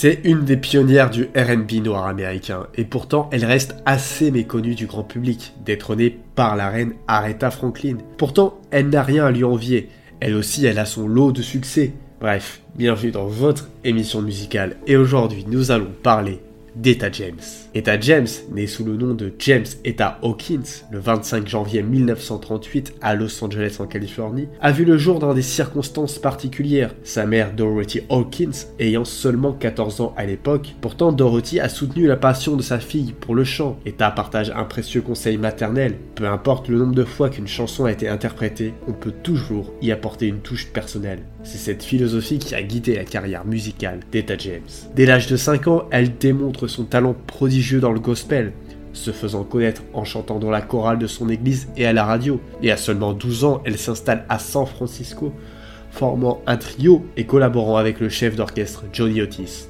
[0.00, 4.86] C'est une des pionnières du RB noir américain, et pourtant elle reste assez méconnue du
[4.86, 7.96] grand public, détrônée par la reine Aretha Franklin.
[8.16, 9.88] Pourtant, elle n'a rien à lui envier,
[10.20, 11.94] elle aussi elle a son lot de succès.
[12.20, 16.38] Bref, bienvenue dans votre émission musicale, et aujourd'hui nous allons parler
[16.76, 17.34] d'Etta James.
[17.74, 23.14] Etta James, né sous le nom de James Etta Hawkins le 25 janvier 1938 à
[23.14, 28.00] Los Angeles en Californie, a vu le jour dans des circonstances particulières, sa mère Dorothy
[28.08, 30.74] Hawkins ayant seulement 14 ans à l'époque.
[30.80, 33.78] Pourtant, Dorothy a soutenu la passion de sa fille pour le chant.
[33.84, 35.96] Etta partage un précieux conseil maternel.
[36.14, 39.92] Peu importe le nombre de fois qu'une chanson a été interprétée, on peut toujours y
[39.92, 41.20] apporter une touche personnelle.
[41.44, 44.62] C'est cette philosophie qui a guidé la carrière musicale d'Etta James.
[44.96, 48.52] Dès l'âge de 5 ans, elle démontre son talent prodigieux dans le gospel,
[48.92, 52.40] se faisant connaître en chantant dans la chorale de son église et à la radio.
[52.62, 55.32] Et à seulement 12 ans, elle s'installe à San Francisco,
[55.90, 59.68] formant un trio et collaborant avec le chef d'orchestre Johnny Otis.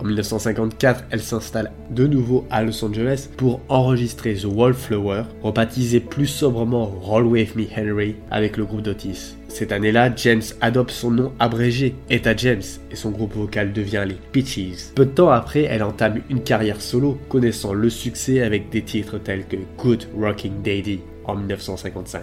[0.00, 6.26] En 1954, elle s'installe de nouveau à Los Angeles pour enregistrer The Wallflower, rebaptisé plus
[6.26, 9.36] sobrement Roll With Me Henry avec le groupe d'Otis.
[9.48, 14.16] Cette année-là, James adopte son nom abrégé, Etta James, et son groupe vocal devient les
[14.32, 14.94] Peaches.
[14.94, 19.18] Peu de temps après, elle entame une carrière solo, connaissant le succès avec des titres
[19.18, 22.22] tels que Good Rocking Daddy en 1955.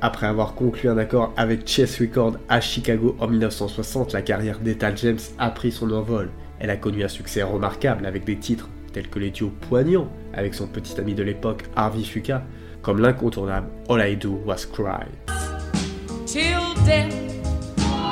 [0.00, 4.94] Après avoir conclu un accord avec Chess Records à Chicago en 1960, la carrière d'Etta
[4.94, 6.30] James a pris son envol.
[6.58, 10.54] Elle a connu un succès remarquable avec des titres tels que les duos poignants avec
[10.54, 12.42] son petit ami de l'époque Harvey Fuka,
[12.82, 15.06] comme l'incontournable All I Do Was Cry.
[16.26, 17.14] Till death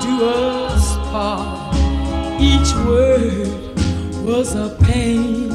[0.00, 1.74] do us part.
[2.40, 3.48] Each word
[4.24, 5.50] was a pain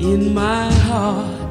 [0.00, 1.43] in my heart.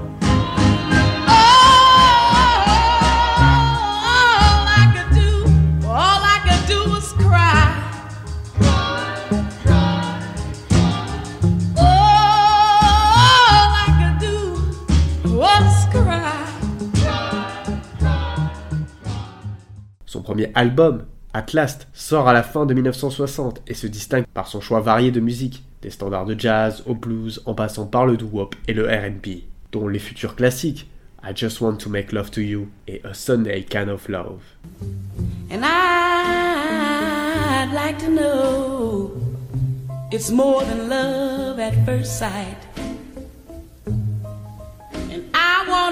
[20.34, 21.06] Premier album,
[21.36, 25.12] At Last, sort à la fin de 1960 et se distingue par son choix varié
[25.12, 28.88] de musique, des standards de jazz au blues en passant par le doo-wop et le
[28.88, 30.90] R&B, dont les futurs classiques
[31.24, 33.64] I Just Want to Make Love to You et A Sunday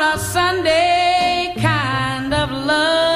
[0.01, 3.10] a Sunday kind of love.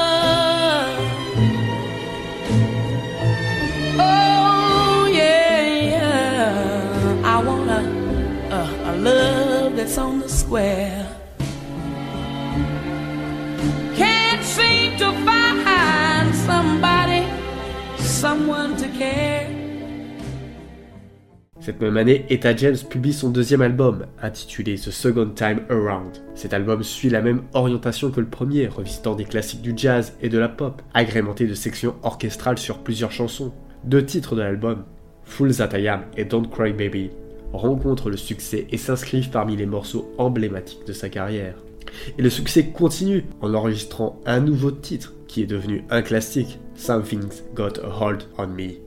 [21.60, 26.24] Cette même année, Etta James publie son deuxième album, intitulé The Second Time Around.
[26.34, 30.30] Cet album suit la même orientation que le premier, revisitant des classiques du jazz et
[30.30, 33.54] de la pop, agrémenté de sections orchestrales sur plusieurs chansons.
[33.84, 34.84] Deux titres de l'album,
[35.26, 37.12] Full That I Am et Don't Cry Baby,
[37.58, 41.56] rencontrent le succès et s'inscrivent parmi les morceaux emblématiques de sa carrière.
[42.18, 47.44] Et le succès continue en enregistrant un nouveau titre qui est devenu un classique, Something's
[47.54, 48.86] Got a Hold on Me.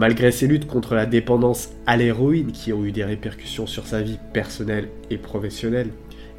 [0.00, 4.00] Malgré ses luttes contre la dépendance à l'héroïne qui ont eu des répercussions sur sa
[4.00, 5.90] vie personnelle et professionnelle,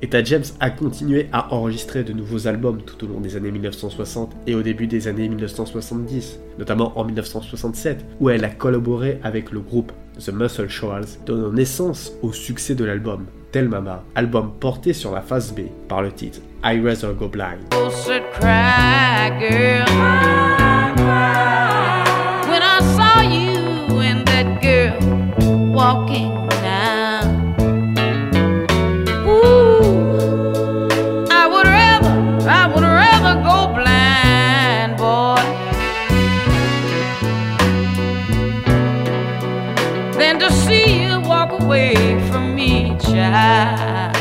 [0.02, 4.36] Etta James a continué à enregistrer de nouveaux albums tout au long des années 1960
[4.48, 9.60] et au début des années 1970, notamment en 1967 où elle a collaboré avec le
[9.60, 15.12] groupe The Muscle Shoals, donnant naissance au succès de l'album Tell Mama, album porté sur
[15.12, 17.60] la face B par le titre I Rather Go Blind.
[25.94, 27.22] walking now.
[29.28, 30.88] Ooh,
[31.30, 32.16] I would rather,
[32.50, 35.44] I would rather go blind, boy,
[40.18, 41.94] than to see you walk away
[42.30, 44.16] from me, child.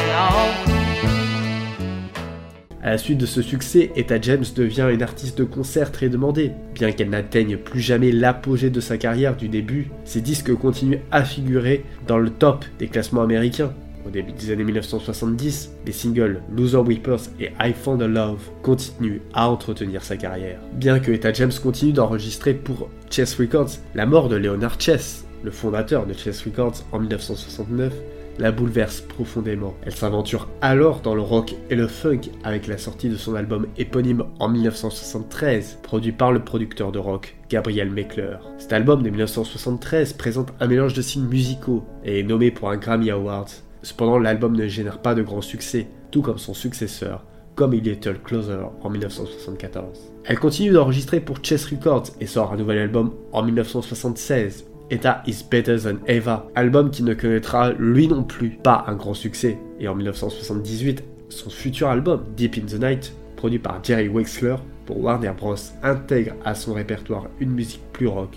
[2.82, 6.52] À la suite de ce succès, Etta James devient une artiste de concert très demandée.
[6.74, 11.22] Bien qu'elle n'atteigne plus jamais l'apogée de sa carrière du début, ses disques continuent à
[11.22, 13.74] figurer dans le top des classements américains.
[14.06, 19.20] Au début des années 1970, les singles Loser Whippers et I Found a Love continuent
[19.34, 20.58] à entretenir sa carrière.
[20.72, 25.50] Bien que Etta James continue d'enregistrer pour Chess Records, la mort de Leonard Chess, le
[25.50, 27.92] fondateur de Chess Records en 1969,
[28.40, 29.75] la bouleverse profondément.
[29.84, 33.66] Elle s'aventure alors dans le rock et le funk avec la sortie de son album
[33.76, 38.38] éponyme en 1973, produit par le producteur de rock Gabriel Meckler.
[38.58, 42.76] Cet album de 1973 présente un mélange de signes musicaux et est nommé pour un
[42.78, 43.48] Grammy Award.
[43.82, 48.19] Cependant, l'album ne génère pas de grand succès, tout comme son successeur, comme A Little
[48.25, 50.12] Closer en 1974.
[50.25, 55.44] Elle continue d'enregistrer pour Chess Records et sort un nouvel album en 1976, Etta is
[55.48, 59.56] Better Than Eva, album qui ne connaîtra lui non plus pas un grand succès.
[59.78, 64.56] Et en 1978, son futur album Deep in the Night, produit par Jerry Wexler
[64.87, 65.54] pour Warner Bros,
[65.84, 68.37] intègre à son répertoire une musique plus rock.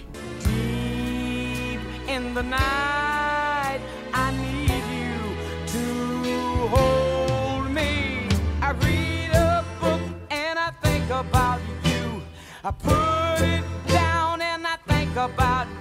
[15.15, 15.72] La même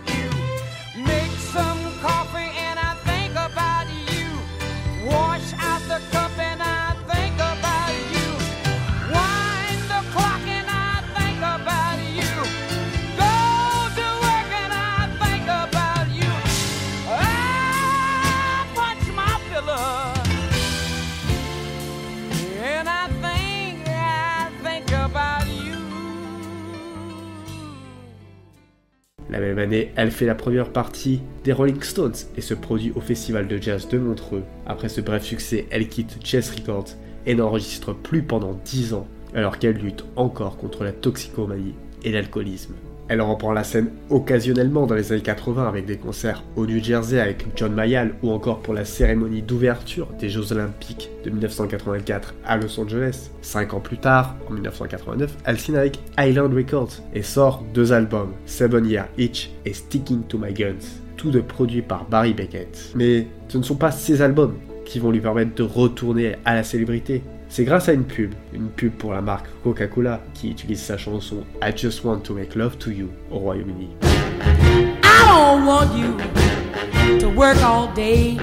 [29.72, 33.56] année, elle fait la première partie des Rolling Stones et se produit au Festival de
[33.56, 34.42] Jazz de Montreux.
[34.66, 36.90] Après ce bref succès, elle quitte Chess Records
[37.26, 41.74] et n'enregistre plus pendant 10 ans, alors qu'elle lutte encore contre la toxicomanie
[42.04, 42.74] et l'alcoolisme.
[43.08, 47.20] Elle reprend la scène occasionnellement dans les années 80 avec des concerts au New Jersey
[47.20, 52.56] avec John Mayall ou encore pour la cérémonie d'ouverture des Jeux Olympiques de 1984 à
[52.56, 53.30] Los Angeles.
[53.42, 58.32] Cinq ans plus tard, en 1989, elle signe avec Island Records et sort deux albums,
[58.46, 62.92] Seven Year Each et Sticking to My Guns, tous deux produits par Barry Beckett.
[62.94, 66.64] Mais ce ne sont pas ces albums qui vont lui permettre de retourner à la
[66.64, 67.22] célébrité.
[67.54, 71.44] C'est grâce à une pub, une pub pour la marque Coca-Cola qui utilise sa chanson
[71.62, 73.90] I Just Want to Make Love to You au Royaume-Uni.
[74.02, 76.16] I don't want you
[77.18, 78.38] to work all day,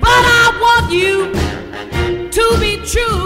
[0.00, 1.30] but I want you
[2.30, 3.23] to be true.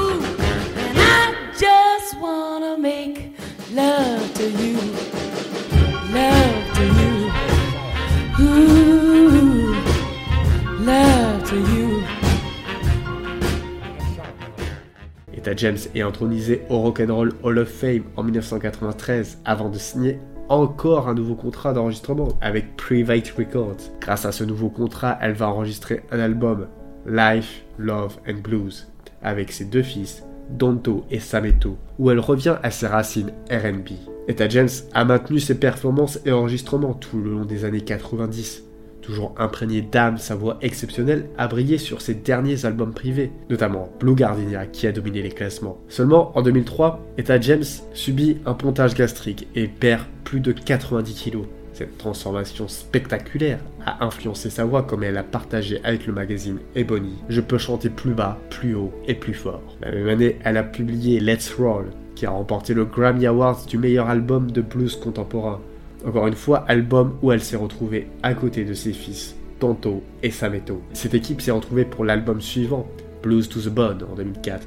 [15.58, 21.14] James est intronisée au Rock'n'Roll Hall of Fame en 1993 avant de signer encore un
[21.14, 23.90] nouveau contrat d'enregistrement avec Private Records.
[24.00, 26.68] Grâce à ce nouveau contrat, elle va enregistrer un album
[27.06, 28.86] Life, Love and Blues
[29.20, 33.90] avec ses deux fils, Donto et Sameto, où elle revient à ses racines RB.
[34.28, 38.62] Etta James a maintenu ses performances et enregistrements tout le long des années 90,
[39.08, 44.14] toujours imprégné d'âme, sa voix exceptionnelle a brillé sur ses derniers albums privés, notamment Blue
[44.14, 45.78] Gardenia qui a dominé les classements.
[45.88, 51.46] Seulement en 2003, Etta James subit un pontage gastrique et perd plus de 90 kilos.
[51.72, 57.14] Cette transformation spectaculaire a influencé sa voix comme elle a partagé avec le magazine Ebony.
[57.30, 59.62] Je peux chanter plus bas, plus haut et plus fort.
[59.80, 63.78] La même année, elle a publié Let's Roll, qui a remporté le Grammy Awards du
[63.78, 65.62] meilleur album de blues contemporain.
[66.06, 70.30] Encore une fois, album où elle s'est retrouvée à côté de ses fils, Tonto et
[70.30, 70.82] Sameto.
[70.92, 72.86] Cette équipe s'est retrouvée pour l'album suivant,
[73.22, 74.66] Blues to the Bone en 2004,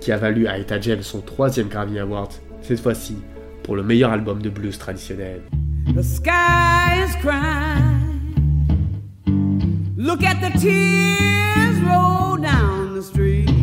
[0.00, 2.30] qui a valu à Etta James son troisième Grammy Award,
[2.62, 3.16] cette fois-ci
[3.62, 5.42] pour le meilleur album de blues traditionnel.
[5.94, 8.10] The sky is crying.
[9.96, 13.59] Look at the tears roll down the street.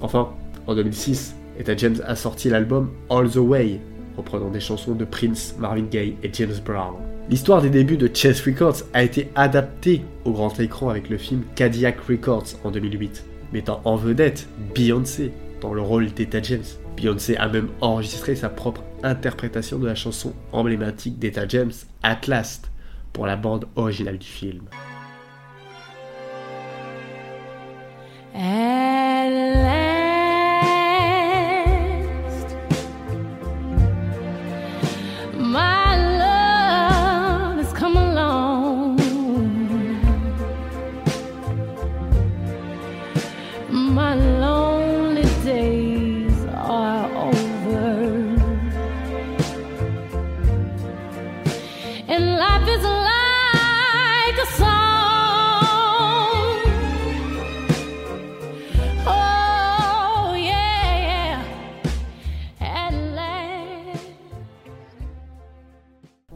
[0.00, 0.30] Enfin,
[0.66, 3.80] en 2006, Etta James a sorti l'album All the Way,
[4.16, 6.94] reprenant des chansons de Prince, Marvin Gaye et James Brown.
[7.28, 11.42] L'histoire des débuts de Chess Records a été adaptée au grand écran avec le film
[11.54, 16.64] Cadillac Records en 2008, mettant en vedette Beyoncé dans le rôle d'Etta James.
[16.96, 21.72] Beyoncé a même enregistré sa propre interprétation de la chanson emblématique d'Etta James,
[22.02, 22.69] At Last,
[23.12, 24.62] pour la bande originale du film.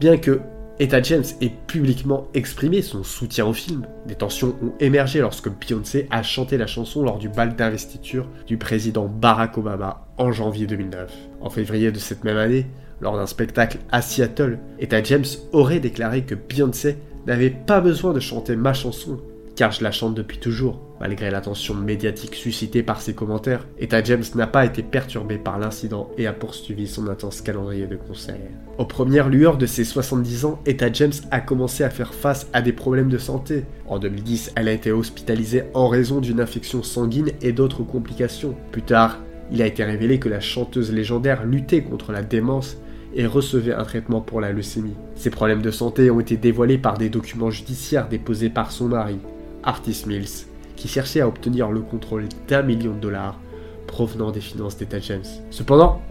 [0.05, 0.43] Bien que
[0.79, 6.09] Etta James ait publiquement exprimé son soutien au film, des tensions ont émergé lorsque Beyoncé
[6.11, 11.11] a chanté la chanson lors du bal d'investiture du président Barack Obama en janvier 2009.
[11.41, 12.67] En février de cette même année,
[13.01, 18.21] lors d'un spectacle à Seattle, Etta James aurait déclaré que Beyoncé n'avait pas besoin de
[18.21, 19.23] chanter ma chanson,
[19.57, 20.83] car je la chante depuis toujours.
[21.05, 26.09] Malgré l'attention médiatique suscitée par ses commentaires, Etta James n'a pas été perturbée par l'incident
[26.17, 28.39] et a poursuivi son intense calendrier de concerts.
[28.79, 32.63] Aux premières lueurs de ses 70 ans, Etta James a commencé à faire face à
[32.63, 33.67] des problèmes de santé.
[33.87, 38.55] En 2010, elle a été hospitalisée en raison d'une infection sanguine et d'autres complications.
[38.73, 39.19] Plus tard,
[39.53, 42.79] il a été révélé que la chanteuse légendaire luttait contre la démence
[43.15, 44.97] et recevait un traitement pour la leucémie.
[45.17, 49.19] Ses problèmes de santé ont été dévoilés par des documents judiciaires déposés par son mari,
[49.63, 53.39] Artis Mills, qui cherchait à obtenir le contrôle d'un million de dollars
[53.87, 55.25] provenant des finances d'Eta James.
[55.51, 56.03] Cependant,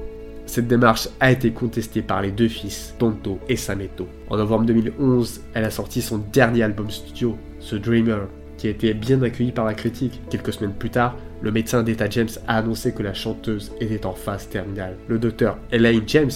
[0.45, 4.07] cette démarche a été contestée par les deux fils, Tonto et Sameto.
[4.29, 7.37] En novembre 2011, elle a sorti son dernier album studio,
[7.69, 8.27] The Dreamer,
[8.57, 10.21] qui a été bien accueilli par la critique.
[10.29, 14.13] Quelques semaines plus tard, le médecin d'Eta James a annoncé que la chanteuse était en
[14.13, 14.95] phase terminale.
[15.07, 16.31] Le docteur Elaine James,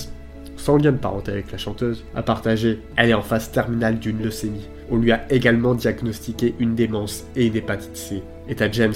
[0.55, 4.21] sans lien de parenté avec la chanteuse, a partagé Elle est en phase terminale d'une
[4.21, 4.67] leucémie.
[4.89, 8.23] On lui a également diagnostiqué une démence et une hépatite C.
[8.47, 8.93] Etta James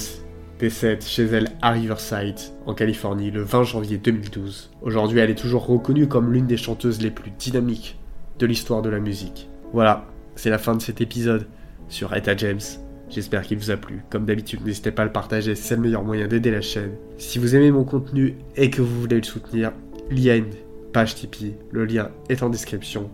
[0.57, 4.71] décède chez elle à Riverside, en Californie, le 20 janvier 2012.
[4.83, 7.99] Aujourd'hui, elle est toujours reconnue comme l'une des chanteuses les plus dynamiques
[8.39, 9.49] de l'histoire de la musique.
[9.73, 10.05] Voilà,
[10.35, 11.47] c'est la fin de cet épisode
[11.89, 12.61] sur Etta James.
[13.09, 14.03] J'espère qu'il vous a plu.
[14.09, 16.93] Comme d'habitude, n'hésitez pas à le partager, c'est le meilleur moyen d'aider la chaîne.
[17.17, 19.73] Si vous aimez mon contenu et que vous voulez le soutenir,
[20.09, 20.53] il y a une
[20.93, 23.09] page Tipeee, le lien est en description.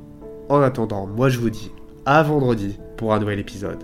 [0.50, 1.72] En attendant, moi je vous dis
[2.08, 3.84] à vendredi pour un nouvel épisode.